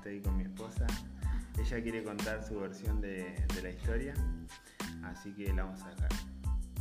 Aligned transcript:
estoy 0.00 0.22
con 0.22 0.34
mi 0.38 0.44
esposa. 0.44 0.86
Ella 1.58 1.82
quiere 1.82 2.02
contar 2.02 2.42
su 2.42 2.58
versión 2.58 3.02
de, 3.02 3.44
de 3.54 3.62
la 3.62 3.68
historia, 3.68 4.14
así 5.04 5.30
que 5.34 5.52
la 5.52 5.64
vamos 5.64 5.82
a 5.82 5.90
dejar 5.90 6.08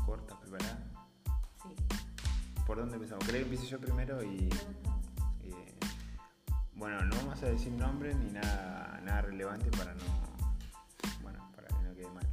corta, 0.05 0.39
preparada. 0.39 0.79
Sí. 1.61 1.75
¿Por 2.65 2.77
dónde 2.77 2.95
empezamos? 2.95 3.25
¿Creo 3.25 3.39
que 3.39 3.43
empiece 3.43 3.67
yo 3.67 3.77
primero 3.77 4.23
y... 4.23 4.47
eh, 5.43 5.75
bueno, 6.75 7.01
no 7.01 7.15
vamos 7.17 7.43
a 7.43 7.47
decir 7.47 7.73
nombres 7.73 8.15
ni 8.15 8.31
nada, 8.31 9.01
nada 9.03 9.21
relevante 9.23 9.69
para 9.71 9.93
no... 9.95 10.01
Bueno, 11.21 11.39
para 11.53 11.67
que 11.67 11.83
no 11.83 11.93
quede 11.93 12.09
mal. 12.11 12.27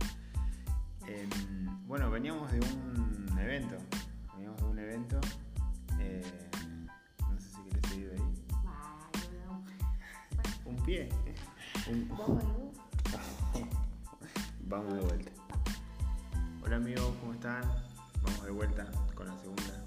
Em, 1.09 1.89
bueno, 1.89 2.12
veníamos 2.12 2.53
de 2.53 2.61
un 2.61 3.37
evento. 3.41 3.77
Veníamos 4.34 4.62
de 4.62 4.69
un 4.69 4.78
evento. 4.78 5.20
Vamos, 12.27 12.43
de 14.95 15.01
vuelta. 15.01 15.30
Hola 16.65 16.77
amigos, 16.77 17.15
¿cómo 17.21 17.34
están? 17.34 17.62
Vamos 18.21 18.43
de 18.43 18.51
vuelta 18.51 18.91
con 19.15 19.29
la 19.29 19.39
segunda. 19.39 19.84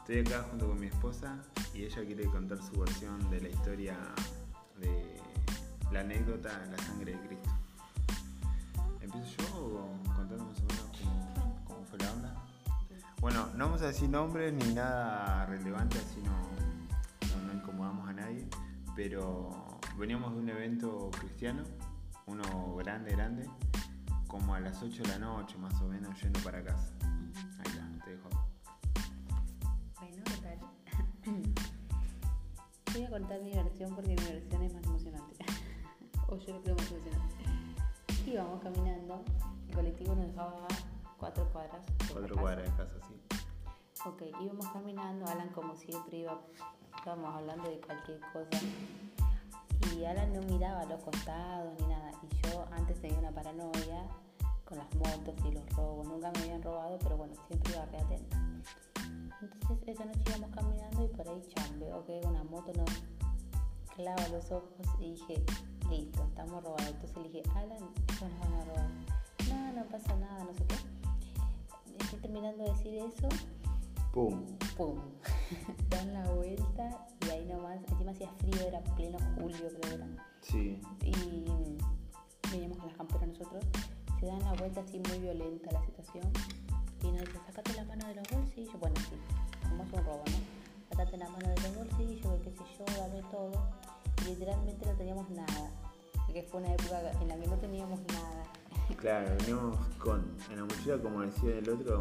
Estoy 0.00 0.18
acá 0.18 0.44
junto 0.50 0.68
con 0.68 0.78
mi 0.78 0.88
esposa 0.88 1.38
y 1.72 1.84
ella 1.84 2.04
quiere 2.04 2.26
contar 2.26 2.58
su 2.62 2.78
versión 2.78 3.30
de 3.30 3.40
la 3.40 3.48
historia 3.48 3.96
de 4.78 5.18
la 5.90 6.00
anécdota 6.00 6.50
La 6.70 6.76
sangre 6.84 7.12
de 7.12 7.20
Cristo. 7.28 7.50
¿Empiezo 9.00 9.38
yo 9.38 9.88
contando 10.14 10.44
más 10.44 10.58
o 10.58 10.64
menos 10.64 10.84
cómo, 11.64 11.82
fue 11.86 11.98
la 11.98 12.12
onda? 12.12 12.34
Bueno, 13.22 13.48
no 13.56 13.64
vamos 13.64 13.80
a 13.80 13.86
decir 13.86 14.10
nombres 14.10 14.52
ni 14.52 14.74
nada 14.74 15.46
relevante, 15.46 15.96
así 15.96 16.20
no, 16.20 16.50
no 17.46 17.54
incomodamos 17.54 18.06
a 18.06 18.12
nadie, 18.12 18.46
pero 18.94 19.73
veníamos 19.96 20.32
de 20.34 20.38
un 20.40 20.48
evento 20.48 21.10
cristiano, 21.18 21.62
uno 22.26 22.74
grande, 22.76 23.12
grande, 23.12 23.48
como 24.26 24.54
a 24.54 24.60
las 24.60 24.82
8 24.82 25.02
de 25.02 25.08
la 25.08 25.18
noche 25.18 25.56
más 25.58 25.80
o 25.80 25.86
menos 25.86 26.20
yendo 26.20 26.40
para 26.40 26.62
casa. 26.62 26.92
Ahí 27.58 27.66
está, 27.66 28.04
te 28.04 28.10
dejo. 28.10 28.28
Bueno, 30.00 30.22
¿qué 30.24 30.36
tal? 30.42 30.58
Voy 32.92 33.04
a 33.04 33.10
contar 33.10 33.40
mi 33.40 33.54
versión 33.54 33.94
porque 33.94 34.10
mi 34.10 34.24
versión 34.24 34.62
es 34.62 34.74
más 34.74 34.84
emocionante. 34.84 35.44
o 36.28 36.36
yo 36.36 36.54
lo 36.54 36.62
creo 36.62 36.76
más 36.76 36.90
emocionante. 36.90 37.34
Íbamos 38.26 38.62
caminando, 38.62 39.24
el 39.68 39.74
colectivo 39.74 40.14
nos 40.14 40.26
dejaba 40.26 40.66
cuatro 41.18 41.48
cuadras. 41.52 41.84
Cuatro 42.10 42.36
cuadras 42.36 42.70
de 42.70 42.76
casa, 42.76 42.98
sí. 43.06 43.14
Ok, 44.06 44.22
íbamos 44.42 44.66
caminando, 44.68 45.26
Alan 45.26 45.48
como 45.50 45.74
siempre 45.76 46.18
iba, 46.18 46.40
íbamos 47.04 47.34
hablando 47.34 47.70
de 47.70 47.80
cualquier 47.80 48.20
cosa. 48.32 48.60
Y 49.96 50.04
Alan 50.04 50.32
no 50.32 50.40
miraba 50.42 50.80
a 50.80 50.84
los 50.86 51.02
costados 51.02 51.74
ni 51.80 51.86
nada. 51.86 52.10
Y 52.22 52.48
yo 52.48 52.66
antes 52.72 53.00
tenía 53.00 53.18
una 53.18 53.30
paranoia 53.30 54.06
con 54.64 54.78
las 54.78 54.94
motos 54.94 55.34
y 55.44 55.52
los 55.52 55.68
robos. 55.76 56.06
Nunca 56.06 56.30
me 56.32 56.40
habían 56.40 56.62
robado, 56.62 56.98
pero 57.00 57.16
bueno, 57.16 57.34
siempre 57.46 57.72
iba 57.72 57.84
re 57.86 57.98
atenta. 57.98 58.36
Entonces 59.40 59.88
esa 59.88 60.04
noche 60.04 60.20
íbamos 60.26 60.50
caminando 60.54 61.04
y 61.04 61.08
por 61.08 61.28
ahí 61.28 61.42
cham, 61.54 61.78
veo 61.78 62.04
que 62.06 62.20
una 62.24 62.44
moto 62.44 62.72
nos 62.76 62.90
clava 63.94 64.28
los 64.28 64.50
ojos 64.50 64.70
y 64.98 65.12
dije, 65.12 65.42
listo, 65.90 66.24
estamos 66.24 66.62
robados. 66.62 66.88
Entonces 66.88 67.16
le 67.16 67.28
dije, 67.28 67.42
Alan, 67.54 67.90
esto 68.08 68.28
nos 68.28 68.40
van 68.40 68.52
a 68.54 68.64
robar. 68.64 68.90
No, 69.48 69.72
no 69.72 69.84
pasa 69.86 70.16
nada, 70.16 70.44
no 70.44 70.54
sé 70.54 70.64
qué. 70.66 70.76
Estoy 71.98 72.18
terminando 72.20 72.64
de 72.64 72.70
decir 72.70 72.94
eso 72.94 73.28
¡Pum! 74.14 74.46
¡pum! 74.76 75.00
Dan 75.90 76.14
la 76.14 76.22
vuelta 76.30 77.04
nomás, 77.56 77.78
encima 77.88 78.10
hacía 78.12 78.30
frío, 78.38 78.66
era 78.66 78.80
pleno 78.96 79.18
julio 79.36 79.58
creo 79.58 79.80
que 79.80 79.94
era. 79.94 80.06
Sí. 80.40 80.80
Y 81.02 81.44
veníamos 82.50 82.78
con 82.78 82.88
las 82.88 82.96
camperas 82.96 83.28
nosotros, 83.28 83.64
se 84.20 84.26
dan 84.26 84.40
la 84.40 84.52
vuelta 84.54 84.80
así 84.80 85.00
muy 85.08 85.18
violenta 85.18 85.72
la 85.72 85.84
situación 85.84 86.24
y 87.02 87.12
nos 87.12 87.20
dice, 87.20 87.38
sacate 87.46 87.74
la 87.74 87.84
mano 87.84 88.06
de 88.08 88.14
los 88.14 88.24
bolsillos, 88.30 88.80
bueno 88.80 88.96
sí, 88.96 89.16
como 89.68 89.82
es 89.84 89.92
un 89.92 90.04
robo, 90.04 90.22
¿no? 90.26 90.90
Sacate 90.90 91.16
la 91.18 91.28
mano 91.28 91.48
de 91.48 91.60
los 91.60 91.76
bolsillos, 91.76 92.40
qué 92.42 92.50
sé 92.50 92.64
yo, 92.78 92.84
dame 92.98 93.22
todo. 93.30 93.52
Y 94.22 94.28
literalmente 94.30 94.86
no 94.86 94.92
teníamos 94.92 95.30
nada, 95.30 95.70
porque 96.24 96.42
fue 96.44 96.60
una 96.60 96.72
época 96.72 97.10
en 97.20 97.28
la 97.28 97.36
que 97.36 97.46
no 97.46 97.56
teníamos 97.56 98.00
nada. 98.08 98.44
Claro, 98.96 99.36
veníamos 99.40 99.76
con, 99.98 100.36
en 100.50 100.56
la 100.56 100.62
mochila, 100.64 100.98
como 100.98 101.20
decía 101.20 101.58
el 101.58 101.68
otro, 101.68 101.98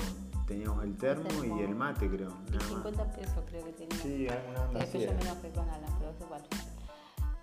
teníamos 0.48 0.84
el 0.84 0.98
termo 0.98 1.44
y 1.44 1.62
el 1.62 1.76
mate, 1.76 2.10
creo. 2.10 2.30
Y 2.48 2.52
Nada 2.52 2.64
más. 2.64 2.84
50 2.84 3.12
pesos 3.14 3.44
creo 3.48 3.66
que 3.66 3.74
teníamos. 3.74 4.04
Sí, 4.04 4.28
alguna 4.28 4.62
onda 4.66 4.84
así 4.84 4.98
Después 5.00 5.20
yo 5.20 5.26
me 5.26 5.32
enojé 5.32 5.50
con 5.52 5.70
Alan, 5.70 5.96
pero 6.00 6.12
es 6.12 6.22
igual. 6.22 6.42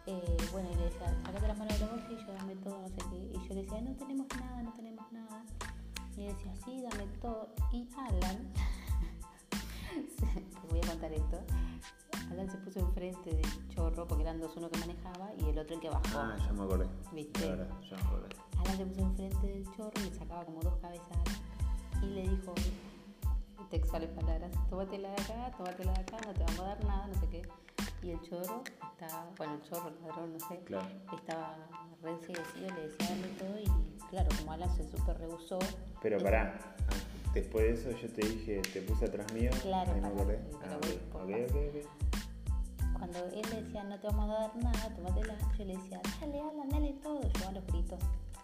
Eh, 0.07 0.37
bueno, 0.53 0.69
y 0.73 0.75
le 0.77 0.85
decía, 0.85 1.15
sacate 1.25 1.49
las 1.49 1.59
manos 1.59 1.75
de 1.75 1.81
los 1.81 1.91
bolsillos, 1.91 2.27
dame 2.27 2.57
todo, 2.57 2.81
no 2.81 2.89
sé 2.89 2.97
qué. 3.11 3.17
Y 3.17 3.49
yo 3.49 3.55
le 3.55 3.63
decía, 3.63 3.81
no 3.81 3.95
tenemos 3.95 4.27
nada, 4.39 4.63
no 4.63 4.73
tenemos 4.73 5.13
nada. 5.13 5.45
Y 6.17 6.23
él 6.23 6.35
decía, 6.37 6.55
sí, 6.65 6.83
dame 6.83 7.07
todo. 7.21 7.55
Y 7.73 7.89
Alan, 7.97 8.53
te 10.61 10.69
voy 10.69 10.81
a 10.81 10.87
contar 10.89 11.13
esto. 11.13 11.41
Alan 12.31 12.51
se 12.51 12.59
puso 12.59 12.81
enfrente 12.81 13.31
del 13.31 13.69
chorro 13.69 14.07
porque 14.07 14.23
eran 14.23 14.41
dos, 14.41 14.57
uno 14.57 14.71
que 14.71 14.79
manejaba 14.79 15.31
y 15.39 15.49
el 15.49 15.59
otro 15.59 15.75
el 15.75 15.81
que 15.81 15.91
bajó. 15.91 16.03
Ah, 16.19 16.37
ya 16.39 16.53
me 16.53 16.63
acordé. 16.63 16.89
¿Viste? 17.13 17.41
La 17.41 17.57
verdad, 17.57 17.81
ya 17.89 17.97
me 17.97 18.03
acordé. 18.03 18.29
Alan 18.59 18.77
se 18.77 18.87
puso 18.87 19.01
enfrente 19.01 19.47
del 19.47 19.65
chorro 19.77 19.93
y 19.97 20.11
le 20.11 20.15
sacaba 20.15 20.45
como 20.45 20.61
dos 20.61 20.77
cabezas. 20.81 21.19
Y 22.03 22.07
le 22.07 22.23
dijo, 22.23 22.55
textuales 23.71 24.11
palabras, 24.11 24.51
tómatela 24.69 25.09
de 25.11 25.23
acá, 25.23 25.53
tómatela 25.57 25.93
de 25.93 26.01
acá, 26.01 26.17
no 26.27 26.33
te 26.35 26.45
vamos 26.45 26.61
a 26.61 26.65
dar 26.65 26.85
nada, 26.85 27.07
no 27.07 27.15
sé 27.21 27.27
qué. 27.29 27.43
Y 28.03 28.11
el 28.11 28.21
chorro 28.23 28.63
estaba, 28.93 29.27
bueno, 29.37 29.55
el 29.55 29.63
chorro, 29.63 29.89
el 29.89 30.03
ladrón, 30.03 30.33
no 30.33 30.41
sé, 30.49 30.59
Claro. 30.65 30.87
estaba 31.17 31.57
re 32.03 32.11
enseguecido, 32.13 32.75
le 32.75 32.89
decía 32.89 33.09
darle 33.09 33.29
todo 33.39 33.59
y 33.61 34.09
claro, 34.09 34.29
como 34.39 34.53
Alan 34.53 34.77
se 34.77 34.85
súper 34.85 35.19
rehusó. 35.19 35.59
Pero 36.03 36.19
eh, 36.19 36.23
pará, 36.23 36.77
después 37.35 37.65
de 37.85 37.91
eso 37.91 38.01
yo 38.01 38.09
te 38.13 38.27
dije, 38.27 38.63
te 38.73 38.81
puse 38.83 39.05
atrás 39.05 39.33
mío. 39.33 39.51
Claro, 39.63 39.93
ahí 39.93 40.01
me 40.01 40.09
acordé. 40.09 40.41
Ah, 40.65 40.79
voy 40.81 40.91
ok, 40.93 41.01
por 41.13 41.23
ok, 41.23 41.31
paso. 41.31 41.59
ok, 41.59 41.65
ok. 41.69 42.97
Cuando 42.99 43.19
él 43.27 43.43
le 43.51 43.63
decía 43.63 43.85
no 43.85 43.99
te 43.99 44.07
vamos 44.09 44.31
a 44.31 44.41
dar 44.41 44.57
nada, 44.57 44.95
tómatela, 44.97 45.35
yo 45.59 45.65
le 45.65 45.77
decía, 45.77 46.01
dale 46.21 46.41
Alan, 46.41 46.69
dale 46.71 46.93
todo, 47.03 47.21
yo 47.23 47.49
a 47.49 47.53
los 47.53 47.67
gritos. 47.67 48.01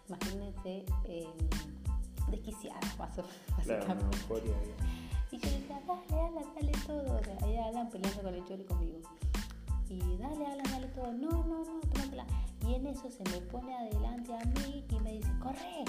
Imagínense 0.09 0.85
eh, 1.05 1.27
desquiciada, 2.31 2.79
o- 2.79 2.97
Claro, 2.97 3.25
básicamente. 3.57 4.17
Dale, 6.09 6.47
dale 6.55 6.73
todo. 6.87 7.19
O 7.19 7.25
sea, 7.25 7.39
ahí 7.43 7.57
Alan 7.57 7.89
peleando 7.91 8.23
con 8.23 8.35
el 8.35 8.45
chorro 8.45 8.63
y 8.63 8.65
conmigo. 8.65 8.99
Y 9.89 10.17
dale, 10.17 10.47
Alan, 10.47 10.71
dale 10.71 10.89
todo. 10.89 11.13
No, 11.13 11.31
no, 11.45 11.65
no, 11.65 11.81
tómatela. 11.93 12.27
Y 12.67 12.75
en 12.75 12.87
eso 12.87 13.11
se 13.11 13.23
me 13.25 13.41
pone 13.43 13.75
adelante 13.75 14.35
a 14.35 14.45
mí 14.45 14.85
y 14.89 15.01
me 15.01 15.13
dice, 15.13 15.31
corre. 15.41 15.85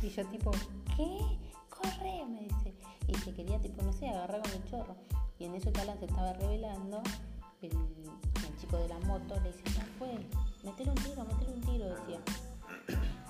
Y 0.00 0.08
yo 0.08 0.26
tipo, 0.26 0.50
¿qué? 0.96 1.18
Corre, 1.68 2.26
me 2.26 2.42
dice. 2.42 2.74
Y 3.06 3.14
se 3.14 3.32
quería, 3.32 3.60
tipo, 3.60 3.82
no 3.82 3.92
sé, 3.92 4.08
agarrar 4.08 4.42
con 4.42 4.52
el 4.52 4.64
chorro. 4.64 4.96
Y 5.38 5.44
en 5.44 5.54
eso 5.54 5.72
que 5.72 5.80
Alan 5.80 5.98
se 5.98 6.06
estaba 6.06 6.32
revelando, 6.34 7.02
el, 7.62 7.70
el 7.72 8.56
chico 8.60 8.76
de 8.78 8.88
la 8.88 8.98
moto 9.00 9.38
le 9.40 9.52
dice, 9.52 9.62
ya 9.74 9.86
fue, 9.98 10.26
metele 10.64 10.90
un 10.90 10.96
tiro, 10.96 11.24
metele 11.24 11.52
un 11.52 11.60
tiro, 11.60 11.94
decía. 11.94 12.20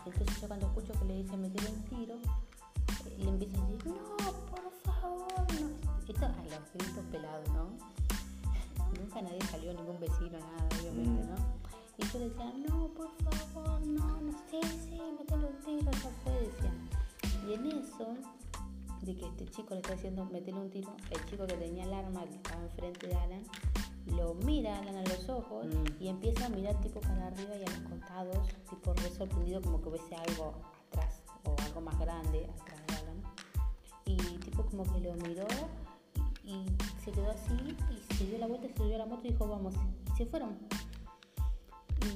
Entonces 0.05 0.41
yo 0.41 0.49
cuando 0.49 0.67
escucho 0.67 0.93
que 0.95 1.05
le 1.05 1.23
dice 1.23 1.37
metele 1.37 1.71
un 1.71 1.83
tiro, 1.84 2.15
eh, 2.17 3.17
le 3.19 3.29
empiezo 3.29 3.63
a 3.63 3.67
decir, 3.67 3.87
no, 3.87 4.33
chico 19.53 19.75
le 19.75 19.81
está 19.81 19.95
diciendo 19.95 20.25
metele 20.25 20.59
un 20.59 20.71
tiro, 20.71 20.95
el 21.10 21.25
chico 21.27 21.47
que 21.47 21.54
tenía 21.54 21.84
el 21.84 21.95
arma, 21.95 22.25
que 22.25 22.34
estaba 22.37 22.63
enfrente 22.63 23.07
de 23.07 23.15
Alan, 23.15 23.43
lo 24.07 24.34
mira 24.34 24.75
a 24.77 24.78
Alan 24.81 24.97
a 24.97 25.03
los 25.03 25.28
ojos 25.28 25.66
Mm. 25.66 26.03
y 26.03 26.09
empieza 26.09 26.47
a 26.47 26.49
mirar 26.49 26.81
tipo 26.81 27.01
para 27.01 27.28
arriba 27.28 27.54
y 27.57 27.63
a 27.63 27.71
los 27.71 27.89
costados, 27.91 28.49
tipo 28.69 28.93
re 28.95 29.10
sorprendido 29.10 29.63
como 29.63 29.81
que 29.81 29.89
hubiese 29.91 30.16
algo 30.16 30.54
atrás 30.89 31.22
o 31.45 31.54
algo 31.66 31.81
más 31.81 31.99
grande 32.01 32.49
atrás 32.60 32.81
de 32.89 32.95
Alan. 32.97 33.22
Y 34.07 34.16
tipo 34.39 34.65
como 34.65 34.83
que 34.84 35.01
lo 35.01 35.15
miró 35.15 35.47
y, 36.45 36.51
y 36.51 36.77
se 37.05 37.13
quedó 37.13 37.31
así 37.31 37.77
y 37.91 38.15
se 38.15 38.27
dio 38.27 38.39
la 38.39 38.47
vuelta, 38.48 38.66
se 38.69 38.75
subió 38.77 38.97
a 38.97 38.98
la 38.98 39.07
moto 39.07 39.22
y 39.27 39.31
dijo 39.31 39.47
vamos. 39.47 39.75
Y 40.13 40.16
se 40.16 40.27
fueron. 40.27 40.59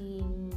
Y 0.00 0.21
mm, 0.23 0.50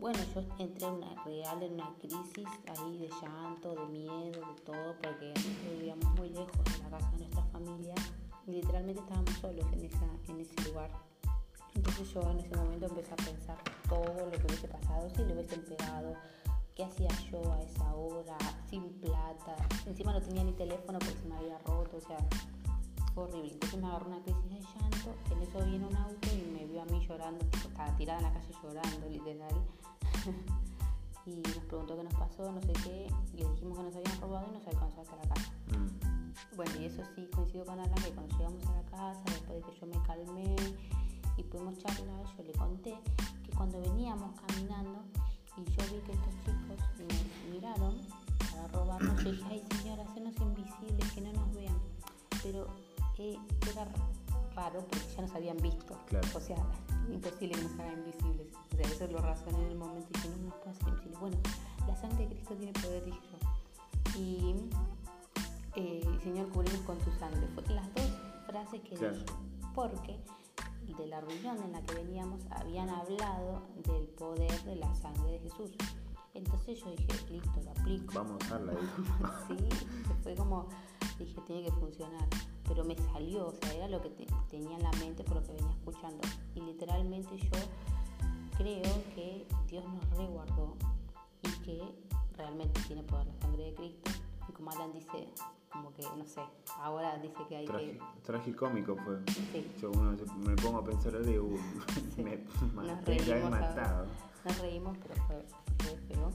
bueno, 0.00 0.18
yo 0.34 0.42
entré 0.58 0.86
en 0.86 0.94
una 0.94 1.24
real, 1.24 1.62
en 1.62 1.74
una 1.74 1.94
crisis 1.98 2.48
ahí 2.68 2.98
de 2.98 3.08
llanto, 3.22 3.74
de 3.74 3.86
miedo, 3.86 4.40
de 4.40 4.62
todo, 4.64 4.94
porque 5.02 5.32
vivíamos 5.70 6.14
muy 6.14 6.30
lejos 6.30 6.64
de 6.64 6.78
la 6.78 6.90
casa 6.90 7.10
de 7.12 7.18
nuestra 7.18 7.42
familia 7.44 7.94
y 8.46 8.52
literalmente 8.52 9.00
estábamos 9.00 9.30
solos 9.40 9.66
en, 9.72 9.84
esa, 9.84 10.06
en 10.28 10.40
ese 10.40 10.68
lugar. 10.68 10.90
Entonces 11.74 12.12
yo 12.12 12.22
en 12.30 12.40
ese 12.40 12.56
momento 12.56 12.86
empecé 12.86 13.12
a 13.12 13.16
pensar 13.16 13.58
todo 13.88 14.26
lo 14.26 14.30
que 14.30 14.46
hubiese 14.46 14.68
pasado 14.68 15.08
si 15.10 15.24
le 15.24 15.34
hubiesen 15.34 15.64
pegado, 15.64 16.14
qué 16.74 16.84
hacía 16.84 17.08
yo 17.30 17.52
a 17.52 17.62
esa 17.62 17.94
hora, 17.94 18.38
sin 18.68 18.82
plata. 19.00 19.56
Encima 19.86 20.12
no 20.12 20.20
tenía 20.20 20.44
ni 20.44 20.52
teléfono 20.52 20.98
porque 20.98 21.18
se 21.18 21.26
me 21.26 21.36
había 21.36 21.58
roto, 21.58 21.96
o 21.96 22.00
sea, 22.00 22.18
fue 23.14 23.24
horrible. 23.24 23.52
Entonces 23.52 23.80
me 23.80 23.86
agarró 23.86 24.06
una 24.06 24.22
crisis 24.22 24.50
de 24.50 24.60
llanto. 24.60 25.14
En 25.30 25.42
eso 25.42 25.64
viene 25.64 25.86
un 25.86 25.96
auto 25.96 26.28
y 26.32 26.52
me 26.52 26.66
vio 26.66 26.82
a 26.82 26.84
mí 26.86 27.06
llorando, 27.06 27.44
tipo, 27.46 27.68
estaba 27.68 27.96
tirada 27.96 28.18
en 28.18 28.24
la 28.24 28.32
calle 28.32 28.54
llorando, 28.62 29.08
literal. 29.08 29.54
y 31.26 31.36
nos 31.36 31.64
preguntó 31.64 31.96
qué 31.96 32.04
nos 32.04 32.14
pasó, 32.14 32.52
no 32.52 32.60
sé 32.62 32.72
qué. 32.84 33.06
Le 33.34 33.48
dijimos 33.48 33.78
que 33.78 33.84
nos 33.84 33.96
habían 33.96 34.20
robado 34.20 34.46
y 34.50 34.54
nos 34.54 34.66
alcanzó 34.66 35.00
hasta 35.00 35.16
la 35.16 35.34
casa. 35.34 35.52
Mm. 35.68 36.56
Bueno, 36.56 36.72
y 36.80 36.84
eso 36.84 37.02
sí 37.14 37.28
coincido 37.34 37.64
con 37.64 37.78
Alan 37.78 37.94
que 37.94 38.10
cuando 38.10 38.36
llegamos 38.36 38.66
a 38.66 38.72
la 38.72 38.82
casa, 38.82 39.22
después 39.26 39.64
de 39.64 39.72
que 39.72 39.80
yo 39.80 39.86
me 39.86 40.06
calmé 40.06 40.56
y 41.36 41.42
pudimos 41.44 41.78
charlar, 41.78 42.24
yo 42.36 42.44
le 42.44 42.52
conté 42.52 42.94
que 43.44 43.50
cuando 43.56 43.80
veníamos 43.80 44.38
caminando 44.40 45.02
y 45.56 45.64
yo 45.64 45.82
vi 45.92 46.00
que 46.02 46.12
estos 46.12 46.34
chicos 46.44 46.78
me 46.98 47.50
miraron 47.50 47.94
para 48.38 48.68
robarnos, 48.68 49.22
yo 49.24 49.32
dije, 49.32 49.44
ay 49.50 49.64
señora, 49.78 50.04
hacernos 50.04 50.36
invisibles, 50.40 51.12
que 51.12 51.20
no 51.20 51.32
nos 51.32 51.54
vean. 51.54 51.93
Eh, 53.24 53.38
era 53.72 53.86
raro 54.54 54.80
porque 54.80 55.06
ya 55.16 55.22
nos 55.22 55.34
habían 55.34 55.56
visto. 55.56 55.98
Claro. 56.06 56.28
O 56.34 56.40
sea, 56.40 56.56
imposible 57.10 57.54
que 57.54 57.62
nos 57.62 57.72
hagan 57.78 57.98
invisibles. 58.00 58.48
O 58.72 58.76
sea, 58.76 58.86
eso 58.86 59.06
lo 59.06 59.18
razoné 59.18 59.58
en 59.64 59.70
el 59.70 59.76
momento 59.78 60.06
y 60.10 60.12
dije, 60.14 60.28
no 60.28 60.36
nos 60.48 60.54
puede 60.56 60.70
hacer 60.72 60.88
invisibles. 60.88 61.20
Bueno, 61.20 61.36
la 61.88 61.96
sangre 61.96 62.26
de 62.28 62.34
Cristo 62.34 62.54
tiene 62.54 62.72
poder, 62.74 63.04
dije 63.04 63.18
yo. 63.32 64.20
Y 64.20 64.54
eh, 65.76 66.18
Señor, 66.22 66.48
cubrimos 66.50 66.80
con 66.82 66.98
tu 66.98 67.10
sangre. 67.12 67.46
Fueron 67.54 67.76
las 67.76 67.94
dos 67.94 68.10
frases 68.46 68.80
que 68.82 68.94
Claro. 68.96 69.14
dije. 69.14 69.26
Porque 69.74 70.20
de 70.98 71.06
la 71.06 71.20
reunión 71.22 71.56
en 71.62 71.72
la 71.72 71.82
que 71.82 71.94
veníamos 71.94 72.42
habían 72.50 72.90
hablado 72.90 73.62
del 73.86 74.06
poder 74.08 74.62
de 74.64 74.76
la 74.76 74.94
sangre 74.94 75.32
de 75.32 75.38
Jesús. 75.40 75.70
Entonces 76.34 76.78
yo 76.80 76.90
dije, 76.90 77.30
listo, 77.30 77.60
lo 77.64 77.70
aplico. 77.70 78.12
Vamos 78.14 78.32
a 78.42 78.46
usarla. 78.46 78.72
Sí, 79.48 79.56
fue 80.22 80.34
como, 80.34 80.68
dije, 81.18 81.40
tiene 81.46 81.62
que 81.64 81.72
funcionar. 81.72 82.28
Pero 82.66 82.84
me 82.84 82.96
salió, 82.96 83.48
o 83.48 83.52
sea, 83.54 83.74
era 83.74 83.88
lo 83.88 84.00
que 84.00 84.10
te- 84.10 84.26
tenía 84.50 84.76
en 84.76 84.82
la 84.82 84.90
mente 84.92 85.22
por 85.24 85.36
lo 85.36 85.42
que 85.42 85.52
venía 85.52 85.70
escuchando. 85.72 86.20
Y 86.54 86.60
literalmente 86.60 87.36
yo 87.36 87.50
creo 88.56 88.82
que 89.14 89.46
Dios 89.68 89.84
nos 89.84 90.10
resguardó 90.16 90.76
y 91.42 91.48
que 91.64 91.82
realmente 92.36 92.80
tiene 92.86 93.02
poder 93.02 93.26
la 93.26 93.34
sangre 93.40 93.64
de 93.64 93.74
Cristo. 93.74 94.10
Y 94.48 94.52
como 94.52 94.70
Alan 94.70 94.92
dice, 94.92 95.28
como 95.72 95.92
que, 95.92 96.02
no 96.16 96.24
sé, 96.24 96.40
ahora 96.78 97.18
dice 97.18 97.34
que 97.48 97.56
hay 97.56 97.66
Tragi- 97.66 97.98
que... 97.98 98.22
tragicómico 98.22 98.96
fue. 98.96 99.20
Sí, 99.52 99.70
Yo 99.80 99.90
uno 99.90 100.16
me 100.46 100.54
pongo 100.56 100.78
a 100.78 100.84
pensar 100.84 101.12
de 101.12 101.38
uh, 101.40 101.56
Sí. 102.14 102.22
me 102.22 102.36
Nos 102.82 103.04
reímos 103.04 103.30
ahora. 103.30 103.50
matado. 103.50 104.06
nos 104.44 104.58
reímos, 104.60 104.96
pero 105.02 105.14
fue, 105.26 105.44
fue 105.78 105.96
feo. 106.08 106.30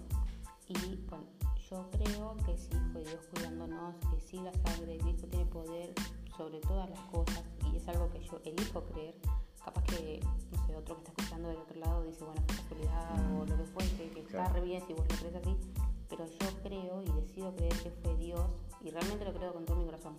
Y 0.67 0.95
bueno, 1.09 1.25
yo 1.69 1.89
creo 1.91 2.35
que 2.45 2.57
sí 2.57 2.69
fue 2.91 3.03
Dios 3.03 3.27
cuidándonos, 3.33 3.95
que 4.11 4.19
sí 4.21 4.37
la 4.37 4.51
sangre 4.53 4.93
de 4.93 4.97
Cristo 4.99 5.27
tiene 5.27 5.45
poder 5.45 5.93
sobre 6.35 6.59
todas 6.61 6.89
las 6.89 6.99
cosas 7.11 7.43
y 7.71 7.77
es 7.77 7.87
algo 7.87 8.09
que 8.09 8.19
yo 8.21 8.39
elijo 8.43 8.83
creer. 8.85 9.15
Capaz 9.63 9.83
que, 9.83 10.19
no 10.51 10.65
sé, 10.65 10.75
otro 10.75 10.95
que 10.95 11.01
está 11.01 11.11
escuchando 11.21 11.49
del 11.49 11.57
otro 11.57 11.79
lado 11.79 12.03
dice, 12.03 12.23
bueno, 12.23 12.41
fue 12.47 12.55
casualidad 12.55 13.39
o 13.39 13.45
lo 13.45 13.57
que 13.57 13.63
fuese, 13.65 14.09
que 14.09 14.19
está 14.21 14.31
Claro. 14.31 14.53
re 14.53 14.61
bien 14.61 14.83
si 14.87 14.93
vos 14.93 15.05
lo 15.09 15.15
crees 15.17 15.35
así, 15.35 15.55
pero 16.09 16.25
yo 16.25 16.61
creo 16.63 17.01
y 17.01 17.21
decido 17.21 17.55
creer 17.55 17.73
que 17.83 17.91
fue 17.91 18.15
Dios, 18.17 18.41
y 18.81 18.89
realmente 18.89 19.25
lo 19.25 19.33
creo 19.33 19.53
con 19.53 19.65
todo 19.65 19.77
mi 19.77 19.85
corazón, 19.85 20.15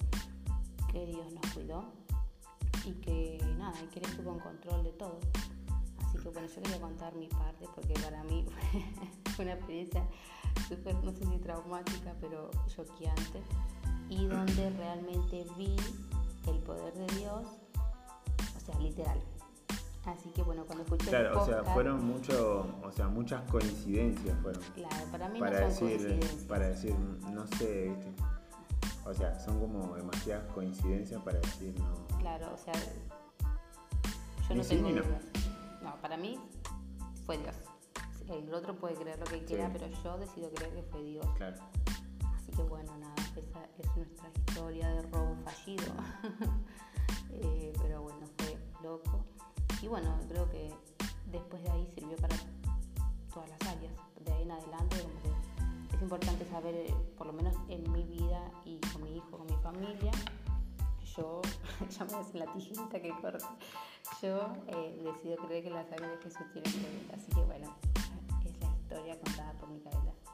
que 0.93 1.07
Dios 1.07 1.33
nos 1.33 1.53
cuidó 1.53 1.85
y 2.85 2.93
que 3.01 3.39
nada, 3.59 3.75
y 3.83 3.87
que 3.89 3.99
Él 4.01 4.05
estuvo 4.07 4.33
en 4.33 4.39
control 4.41 4.85
de 4.85 4.93
todo. 4.93 5.19
Así 6.05 6.19
que 6.19 6.29
bueno, 6.29 6.47
yo 6.49 6.63
quería 6.63 6.81
contar 6.81 7.15
mi 7.17 7.29
parte 7.29 7.67
porque 7.75 7.95
para 7.95 8.23
mí 8.25 8.45
fue 9.37 9.45
una 9.47 9.55
experiencia 9.55 10.07
súper, 10.69 10.95
no 11.05 11.13
sé 11.13 11.25
si 11.27 11.39
traumática, 11.39 12.15
pero 12.21 12.51
choqueante. 12.67 13.43
Y 14.09 14.27
donde 14.27 14.71
realmente 14.71 15.47
vi 15.57 15.77
el 16.49 16.59
poder 16.61 16.93
de 16.95 17.07
Dios, 17.17 17.45
o 18.57 18.61
sea, 18.61 18.79
literal. 18.81 19.21
Así 20.07 20.31
que 20.31 20.43
bueno, 20.43 20.65
cuando 20.65 20.83
escuché 20.85 21.05
el 21.05 21.11
Claro, 21.11 21.43
o 21.43 21.45
sea, 21.47 21.57
podcast, 21.59 21.75
fueron 21.75 22.05
mucho, 22.05 22.67
o 22.83 22.91
sea, 22.91 23.09
muchas 23.09 23.43
coincidencias 23.51 24.37
fueron. 24.41 24.63
Claro, 24.75 25.07
para 25.13 25.29
mí 25.29 25.39
Para 25.39 25.61
no 25.61 25.71
son 25.75 25.89
decir, 25.89 25.99
coincidencias. 25.99 26.43
para 26.45 26.69
decir, 26.69 26.95
no 27.33 27.47
sé, 27.47 27.89
¿viste? 27.91 28.13
O 29.05 29.15
sea, 29.15 29.39
son 29.39 29.61
como 29.61 29.95
demasiadas 29.97 30.45
coincidencias 30.53 31.23
para 31.23 31.39
decir 31.41 31.75
no. 31.79 32.19
Claro, 32.19 32.53
o 32.55 32.57
sea, 32.59 32.73
yo 32.75 34.51
Ni 34.51 34.57
no 34.57 34.65
sí 34.65 34.77
tengo 34.77 34.91
no. 34.91 35.03
No, 35.83 35.97
para 36.01 36.17
mí 36.17 36.39
fue 37.27 37.39
Dios. 37.39 37.55
El 38.31 38.55
otro 38.55 38.77
puede 38.77 38.95
creer 38.95 39.19
lo 39.19 39.25
que 39.27 39.45
quiera, 39.45 39.67
Sí. 39.67 39.73
pero 39.79 39.89
yo 40.03 40.19
decido 40.19 40.51
creer 40.51 40.73
que 40.75 40.83
fue 40.85 41.03
Dios. 41.03 41.27
Claro. 41.37 41.57
Así 42.35 42.53
que 42.53 42.63
bueno, 42.63 42.97
nada, 42.99 43.15
esa 43.37 43.65
es 43.79 43.97
nuestra 43.97 44.31
historia 44.47 44.89
de 44.91 45.03
robo 45.03 45.37
fallido. 45.45 45.93
Eh, 47.33 47.73
pero 47.81 48.03
bueno, 48.03 48.27
fue 48.39 48.59
loco. 48.83 49.25
Y 49.81 49.87
bueno, 49.87 50.19
creo 50.29 50.51
que 50.51 50.69
después 51.31 51.63
de 51.63 51.71
ahí 51.71 51.89
sirvió 51.95 52.17
para 52.17 52.37
todas 53.33 53.49
las 53.49 53.61
áreas. 53.69 53.95
De 54.25 54.33
ahí 54.33 54.43
en 54.43 54.51
adelante, 54.51 54.97
como 55.01 55.15
que 55.23 55.97
es 55.97 56.03
importante 56.03 56.45
saber, 56.47 56.75
eh, 56.75 56.95
por 57.17 57.29
lo 57.29 57.33
menos 57.33 57.55
en 57.69 57.91
mi 57.93 58.03
vida 58.03 58.51
y 58.65 58.81
con 58.93 59.05
mi 59.05 59.17
hijo, 59.17 59.31
con 59.39 59.47
mi 59.47 59.57
familia, 59.63 60.11
yo, 61.17 61.41
ya 61.99 62.05
me 62.07 62.15
hacer 62.15 62.35
la 62.35 62.53
tijerita 62.53 63.01
que 63.01 63.11
corte, 63.21 63.45
yo 64.21 64.53
eh, 64.67 65.01
decido 65.05 65.37
creer 65.47 65.63
que 65.65 65.71
la 65.71 65.85
sangre 65.85 66.09
de 66.09 66.17
Jesús 66.19 66.47
tiene 66.53 66.69
poder. 66.69 67.15
Así 67.15 67.33
que 67.33 67.43
bueno, 67.43 67.75
historia 68.91 69.17
contada 69.21 69.53
por 69.55 69.71
Micaela. 69.71 70.30